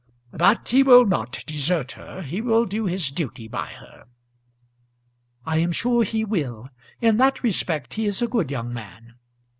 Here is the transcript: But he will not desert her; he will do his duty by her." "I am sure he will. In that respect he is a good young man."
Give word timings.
But 0.33 0.69
he 0.69 0.81
will 0.81 1.05
not 1.05 1.43
desert 1.45 1.91
her; 1.91 2.23
he 2.23 2.41
will 2.41 2.65
do 2.65 2.87
his 2.87 3.11
duty 3.11 3.47
by 3.47 3.67
her." 3.73 4.05
"I 5.45 5.57
am 5.59 5.71
sure 5.71 6.03
he 6.03 6.25
will. 6.25 6.69
In 7.01 7.17
that 7.17 7.43
respect 7.43 7.93
he 7.93 8.07
is 8.07 8.19
a 8.19 8.27
good 8.27 8.49
young 8.49 8.73
man." 8.73 9.13